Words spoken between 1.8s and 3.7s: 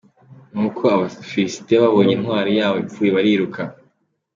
babonye intwari yabo ipfuye bariruka.